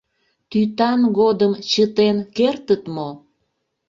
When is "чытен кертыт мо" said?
1.71-3.09